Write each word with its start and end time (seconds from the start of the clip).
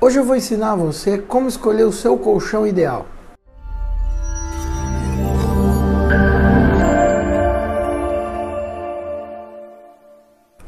Hoje 0.00 0.16
eu 0.16 0.22
vou 0.22 0.36
ensinar 0.36 0.76
você 0.76 1.18
como 1.18 1.48
escolher 1.48 1.82
o 1.82 1.90
seu 1.90 2.16
colchão 2.16 2.64
ideal. 2.64 3.06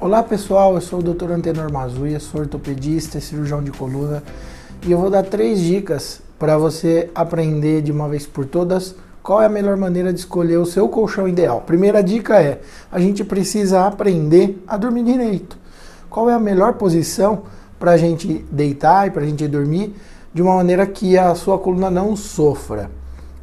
Olá 0.00 0.20
pessoal, 0.24 0.74
eu 0.74 0.80
sou 0.80 0.98
o 0.98 1.02
Dr. 1.02 1.30
Antenor 1.30 1.72
Mazuia, 1.72 2.18
sou 2.18 2.40
ortopedista 2.40 3.18
e 3.18 3.20
cirurgião 3.20 3.62
de 3.62 3.70
coluna 3.70 4.20
e 4.84 4.90
eu 4.90 4.98
vou 4.98 5.08
dar 5.08 5.22
três 5.22 5.60
dicas 5.60 6.20
para 6.36 6.58
você 6.58 7.08
aprender 7.14 7.82
de 7.82 7.92
uma 7.92 8.08
vez 8.08 8.26
por 8.26 8.44
todas 8.44 8.96
qual 9.22 9.40
é 9.40 9.46
a 9.46 9.48
melhor 9.48 9.76
maneira 9.76 10.12
de 10.12 10.18
escolher 10.18 10.56
o 10.56 10.66
seu 10.66 10.88
colchão 10.88 11.28
ideal. 11.28 11.60
Primeira 11.60 12.02
dica 12.02 12.42
é: 12.42 12.60
a 12.90 12.98
gente 12.98 13.22
precisa 13.22 13.86
aprender 13.86 14.60
a 14.66 14.76
dormir 14.76 15.04
direito. 15.04 15.56
Qual 16.08 16.28
é 16.28 16.34
a 16.34 16.40
melhor 16.40 16.72
posição 16.72 17.44
para 17.80 17.92
a 17.92 17.96
gente 17.96 18.44
deitar 18.52 19.08
e 19.08 19.10
para 19.10 19.22
a 19.22 19.26
gente 19.26 19.48
dormir 19.48 19.96
de 20.32 20.42
uma 20.42 20.54
maneira 20.54 20.86
que 20.86 21.18
a 21.18 21.34
sua 21.34 21.58
coluna 21.58 21.90
não 21.90 22.14
sofra. 22.14 22.90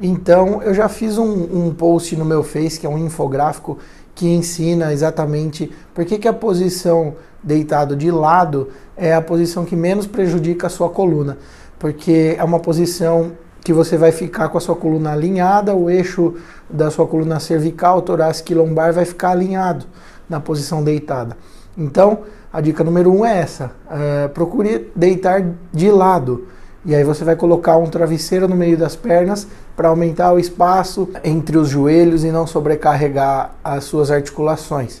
Então, 0.00 0.60
eu 0.62 0.74
já 0.74 0.88
fiz 0.88 1.18
um, 1.18 1.66
um 1.66 1.72
post 1.72 2.16
no 2.16 2.24
meu 2.24 2.42
Face, 2.42 2.80
que 2.80 2.86
é 2.86 2.88
um 2.88 2.98
infográfico, 2.98 3.78
que 4.14 4.26
ensina 4.26 4.92
exatamente 4.92 5.70
por 5.94 6.04
que, 6.04 6.18
que 6.18 6.26
a 6.26 6.32
posição 6.32 7.14
deitado 7.42 7.94
de 7.94 8.10
lado 8.10 8.68
é 8.96 9.14
a 9.14 9.20
posição 9.20 9.64
que 9.64 9.76
menos 9.76 10.06
prejudica 10.06 10.66
a 10.66 10.70
sua 10.70 10.88
coluna. 10.88 11.38
Porque 11.78 12.34
é 12.38 12.42
uma 12.42 12.58
posição 12.58 13.32
que 13.62 13.72
você 13.72 13.96
vai 13.96 14.10
ficar 14.10 14.48
com 14.48 14.58
a 14.58 14.60
sua 14.60 14.74
coluna 14.74 15.12
alinhada, 15.12 15.74
o 15.74 15.88
eixo 15.88 16.34
da 16.68 16.90
sua 16.90 17.06
coluna 17.06 17.38
cervical, 17.38 18.02
torácica 18.02 18.52
e 18.52 18.56
lombar 18.56 18.92
vai 18.92 19.04
ficar 19.04 19.30
alinhado 19.30 19.84
na 20.28 20.40
posição 20.40 20.82
deitada. 20.82 21.36
Então, 21.76 22.20
a 22.52 22.60
dica 22.60 22.84
número 22.84 23.10
um 23.10 23.24
é 23.24 23.38
essa: 23.38 23.72
é, 23.90 24.28
procure 24.28 24.90
deitar 24.94 25.44
de 25.72 25.90
lado. 25.90 26.48
E 26.84 26.94
aí 26.94 27.04
você 27.04 27.24
vai 27.24 27.36
colocar 27.36 27.76
um 27.76 27.86
travesseiro 27.86 28.48
no 28.48 28.56
meio 28.56 28.76
das 28.76 28.96
pernas 28.96 29.46
para 29.76 29.88
aumentar 29.88 30.32
o 30.32 30.38
espaço 30.38 31.08
entre 31.22 31.56
os 31.56 31.68
joelhos 31.68 32.24
e 32.24 32.32
não 32.32 32.44
sobrecarregar 32.44 33.54
as 33.62 33.84
suas 33.84 34.10
articulações. 34.10 35.00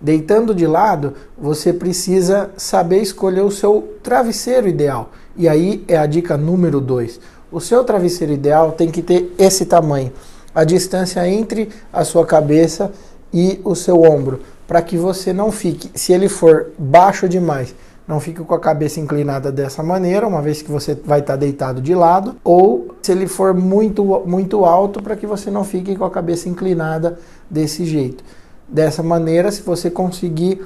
Deitando 0.00 0.54
de 0.54 0.66
lado, 0.66 1.14
você 1.36 1.72
precisa 1.72 2.50
saber 2.56 3.02
escolher 3.02 3.42
o 3.42 3.50
seu 3.50 3.96
travesseiro 4.02 4.68
ideal. 4.68 5.10
E 5.36 5.46
aí 5.48 5.84
é 5.86 5.98
a 5.98 6.06
dica 6.06 6.36
número 6.36 6.80
2. 6.80 7.20
O 7.52 7.60
seu 7.60 7.84
travesseiro 7.84 8.32
ideal 8.32 8.72
tem 8.72 8.90
que 8.90 9.02
ter 9.02 9.34
esse 9.38 9.66
tamanho, 9.66 10.12
a 10.54 10.64
distância 10.64 11.28
entre 11.28 11.68
a 11.92 12.04
sua 12.04 12.24
cabeça 12.24 12.90
e 13.32 13.60
o 13.64 13.74
seu 13.74 14.02
ombro, 14.02 14.40
para 14.68 14.82
que 14.82 14.98
você 14.98 15.32
não 15.32 15.50
fique, 15.50 15.90
se 15.98 16.12
ele 16.12 16.28
for 16.28 16.66
baixo 16.78 17.26
demais, 17.26 17.74
não 18.06 18.20
fique 18.20 18.44
com 18.44 18.54
a 18.54 18.60
cabeça 18.60 19.00
inclinada 19.00 19.50
dessa 19.50 19.82
maneira, 19.82 20.26
uma 20.26 20.42
vez 20.42 20.60
que 20.60 20.70
você 20.70 20.94
vai 20.94 21.20
estar 21.20 21.36
deitado 21.36 21.80
de 21.80 21.94
lado, 21.94 22.36
ou 22.44 22.94
se 23.00 23.10
ele 23.10 23.26
for 23.26 23.54
muito, 23.54 24.04
muito 24.26 24.66
alto, 24.66 25.02
para 25.02 25.16
que 25.16 25.26
você 25.26 25.50
não 25.50 25.64
fique 25.64 25.96
com 25.96 26.04
a 26.04 26.10
cabeça 26.10 26.50
inclinada 26.50 27.18
desse 27.50 27.86
jeito. 27.86 28.22
Dessa 28.68 29.02
maneira, 29.02 29.50
se 29.50 29.62
você 29.62 29.90
conseguir 29.90 30.62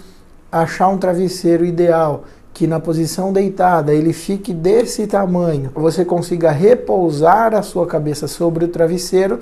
achar 0.50 0.88
um 0.88 0.98
travesseiro 0.98 1.64
ideal 1.64 2.24
que 2.52 2.66
na 2.66 2.80
posição 2.80 3.32
deitada 3.32 3.94
ele 3.94 4.12
fique 4.12 4.52
desse 4.52 5.06
tamanho, 5.06 5.70
você 5.74 6.04
consiga 6.04 6.50
repousar 6.50 7.54
a 7.54 7.62
sua 7.62 7.86
cabeça 7.86 8.26
sobre 8.26 8.64
o 8.64 8.68
travesseiro, 8.68 9.38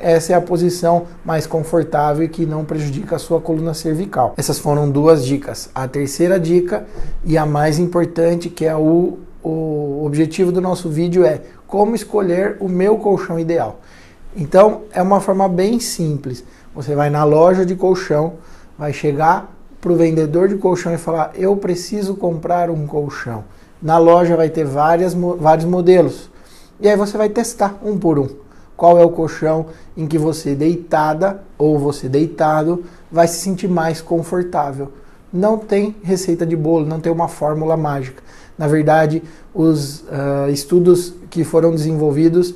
essa 0.00 0.32
é 0.32 0.36
a 0.36 0.40
posição 0.40 1.06
mais 1.24 1.46
confortável 1.46 2.24
e 2.24 2.28
que 2.28 2.46
não 2.46 2.64
prejudica 2.64 3.16
a 3.16 3.18
sua 3.18 3.40
coluna 3.40 3.74
cervical. 3.74 4.34
Essas 4.36 4.58
foram 4.58 4.90
duas 4.90 5.24
dicas. 5.24 5.68
A 5.74 5.86
terceira 5.86 6.40
dica 6.40 6.86
e 7.24 7.36
a 7.36 7.44
mais 7.44 7.78
importante, 7.78 8.48
que 8.48 8.64
é 8.64 8.74
o, 8.74 9.18
o 9.44 10.02
objetivo 10.04 10.50
do 10.50 10.60
nosso 10.60 10.88
vídeo, 10.88 11.24
é 11.24 11.42
como 11.66 11.94
escolher 11.94 12.56
o 12.60 12.68
meu 12.68 12.96
colchão 12.96 13.38
ideal. 13.38 13.80
Então, 14.34 14.82
é 14.92 15.02
uma 15.02 15.20
forma 15.20 15.48
bem 15.48 15.78
simples. 15.78 16.42
Você 16.74 16.94
vai 16.94 17.10
na 17.10 17.22
loja 17.24 17.66
de 17.66 17.74
colchão, 17.74 18.34
vai 18.78 18.92
chegar 18.92 19.54
para 19.80 19.92
o 19.92 19.96
vendedor 19.96 20.48
de 20.48 20.54
colchão 20.54 20.94
e 20.94 20.98
falar: 20.98 21.32
Eu 21.34 21.56
preciso 21.56 22.14
comprar 22.14 22.70
um 22.70 22.86
colchão. 22.86 23.44
Na 23.82 23.98
loja 23.98 24.36
vai 24.36 24.48
ter 24.48 24.64
várias, 24.64 25.14
vários 25.14 25.66
modelos. 25.66 26.30
E 26.80 26.88
aí 26.88 26.96
você 26.96 27.18
vai 27.18 27.28
testar 27.28 27.78
um 27.82 27.98
por 27.98 28.18
um 28.18 28.28
qual 28.80 28.98
é 28.98 29.04
o 29.04 29.10
colchão 29.10 29.66
em 29.94 30.06
que 30.06 30.16
você 30.16 30.54
deitada 30.54 31.42
ou 31.58 31.78
você 31.78 32.08
deitado 32.08 32.82
vai 33.12 33.28
se 33.28 33.38
sentir 33.38 33.68
mais 33.68 34.00
confortável. 34.00 34.90
Não 35.30 35.58
tem 35.58 35.94
receita 36.02 36.46
de 36.46 36.56
bolo, 36.56 36.86
não 36.86 36.98
tem 36.98 37.12
uma 37.12 37.28
fórmula 37.28 37.76
mágica. 37.76 38.22
Na 38.56 38.66
verdade, 38.66 39.22
os 39.54 40.00
uh, 40.00 40.48
estudos 40.50 41.12
que 41.28 41.44
foram 41.44 41.72
desenvolvidos 41.72 42.54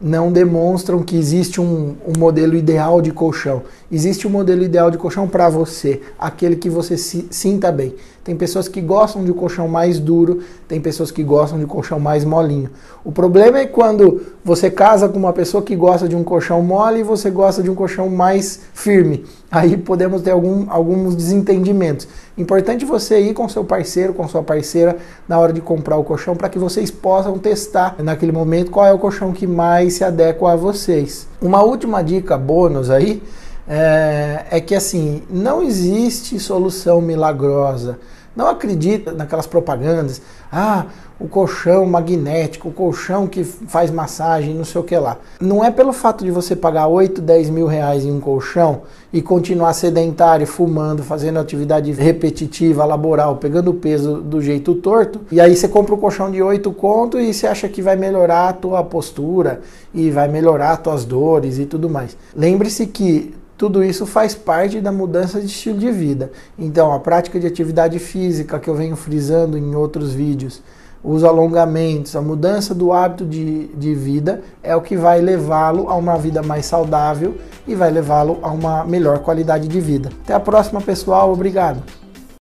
não 0.00 0.30
demonstram 0.30 1.02
que 1.02 1.16
existe 1.16 1.60
um, 1.60 1.96
um, 2.06 2.18
modelo 2.20 2.54
ideal 2.54 3.02
de 3.02 3.10
colchão. 3.10 3.62
Existe 3.90 4.28
um 4.28 4.30
modelo 4.30 4.62
ideal 4.62 4.92
de 4.92 4.98
colchão 4.98 5.26
para 5.26 5.48
você, 5.48 6.00
aquele 6.16 6.54
que 6.54 6.70
você 6.70 6.96
se 6.96 7.26
sinta 7.32 7.72
bem. 7.72 7.96
Tem 8.24 8.34
pessoas 8.34 8.66
que 8.68 8.80
gostam 8.80 9.22
de 9.22 9.30
um 9.30 9.34
colchão 9.34 9.68
mais 9.68 9.98
duro, 10.00 10.40
tem 10.66 10.80
pessoas 10.80 11.10
que 11.10 11.22
gostam 11.22 11.58
de 11.58 11.66
um 11.66 11.68
colchão 11.68 12.00
mais 12.00 12.24
molinho. 12.24 12.70
O 13.04 13.12
problema 13.12 13.58
é 13.58 13.66
quando 13.66 14.22
você 14.42 14.70
casa 14.70 15.10
com 15.10 15.18
uma 15.18 15.34
pessoa 15.34 15.62
que 15.62 15.76
gosta 15.76 16.08
de 16.08 16.16
um 16.16 16.24
colchão 16.24 16.62
mole 16.62 17.00
e 17.00 17.02
você 17.02 17.28
gosta 17.28 17.62
de 17.62 17.70
um 17.70 17.74
colchão 17.74 18.08
mais 18.08 18.60
firme. 18.72 19.26
Aí 19.52 19.76
podemos 19.76 20.22
ter 20.22 20.30
algum, 20.30 20.64
alguns 20.70 21.14
desentendimentos. 21.14 22.08
Importante 22.38 22.86
você 22.86 23.20
ir 23.20 23.34
com 23.34 23.46
seu 23.46 23.62
parceiro, 23.62 24.14
com 24.14 24.26
sua 24.26 24.42
parceira 24.42 24.96
na 25.28 25.38
hora 25.38 25.52
de 25.52 25.60
comprar 25.60 25.98
o 25.98 26.02
colchão 26.02 26.34
para 26.34 26.48
que 26.48 26.58
vocês 26.58 26.90
possam 26.90 27.38
testar 27.38 27.96
naquele 27.98 28.32
momento 28.32 28.70
qual 28.70 28.86
é 28.86 28.92
o 28.92 28.98
colchão 28.98 29.32
que 29.32 29.46
mais 29.46 29.94
se 29.94 30.02
adequa 30.02 30.52
a 30.52 30.56
vocês. 30.56 31.28
Uma 31.42 31.62
última 31.62 32.02
dica 32.02 32.38
bônus 32.38 32.88
aí 32.88 33.22
é, 33.68 34.44
é 34.50 34.60
que 34.60 34.74
assim 34.74 35.22
não 35.30 35.62
existe 35.62 36.38
solução 36.38 37.00
milagrosa. 37.00 37.98
Não 38.36 38.48
acredita 38.48 39.12
naquelas 39.12 39.46
propagandas. 39.46 40.20
Ah, 40.50 40.86
o 41.20 41.28
colchão 41.28 41.86
magnético, 41.86 42.68
o 42.68 42.72
colchão 42.72 43.28
que 43.28 43.44
faz 43.44 43.90
massagem, 43.90 44.54
não 44.54 44.64
sei 44.64 44.80
o 44.80 44.84
que 44.84 44.96
lá. 44.96 45.18
Não 45.40 45.64
é 45.64 45.70
pelo 45.70 45.92
fato 45.92 46.24
de 46.24 46.30
você 46.32 46.56
pagar 46.56 46.88
8, 46.88 47.20
10 47.22 47.50
mil 47.50 47.66
reais 47.66 48.04
em 48.04 48.10
um 48.10 48.18
colchão 48.18 48.82
e 49.12 49.22
continuar 49.22 49.72
sedentário, 49.72 50.46
fumando, 50.46 51.04
fazendo 51.04 51.38
atividade 51.38 51.92
repetitiva, 51.92 52.84
laboral, 52.84 53.36
pegando 53.36 53.72
peso 53.74 54.16
do 54.16 54.42
jeito 54.42 54.74
torto, 54.74 55.20
e 55.30 55.40
aí 55.40 55.54
você 55.54 55.68
compra 55.68 55.94
um 55.94 55.98
colchão 55.98 56.30
de 56.30 56.42
8 56.42 56.72
conto 56.72 57.20
e 57.20 57.32
você 57.32 57.46
acha 57.46 57.68
que 57.68 57.80
vai 57.80 57.94
melhorar 57.94 58.48
a 58.48 58.52
tua 58.52 58.82
postura 58.82 59.60
e 59.94 60.10
vai 60.10 60.26
melhorar 60.26 60.72
as 60.72 60.78
tuas 60.80 61.04
dores 61.04 61.58
e 61.60 61.66
tudo 61.66 61.88
mais. 61.88 62.16
Lembre-se 62.34 62.86
que 62.88 63.32
tudo 63.56 63.84
isso 63.84 64.06
faz 64.06 64.34
parte 64.34 64.80
da 64.80 64.90
mudança 64.90 65.40
de 65.40 65.46
estilo 65.46 65.78
de 65.78 65.90
vida. 65.90 66.32
Então, 66.58 66.92
a 66.92 67.00
prática 67.00 67.38
de 67.38 67.46
atividade 67.46 67.98
física 67.98 68.58
que 68.58 68.68
eu 68.68 68.74
venho 68.74 68.96
frisando 68.96 69.56
em 69.56 69.74
outros 69.74 70.12
vídeos, 70.12 70.62
os 71.02 71.22
alongamentos, 71.22 72.16
a 72.16 72.22
mudança 72.22 72.74
do 72.74 72.92
hábito 72.92 73.26
de, 73.26 73.66
de 73.68 73.94
vida 73.94 74.42
é 74.62 74.74
o 74.74 74.80
que 74.80 74.96
vai 74.96 75.20
levá-lo 75.20 75.88
a 75.88 75.94
uma 75.94 76.16
vida 76.16 76.42
mais 76.42 76.64
saudável 76.64 77.36
e 77.66 77.74
vai 77.74 77.90
levá-lo 77.90 78.38
a 78.42 78.50
uma 78.50 78.84
melhor 78.84 79.18
qualidade 79.18 79.68
de 79.68 79.80
vida. 79.80 80.10
Até 80.24 80.32
a 80.32 80.40
próxima, 80.40 80.80
pessoal. 80.80 81.30
Obrigado. 81.30 82.03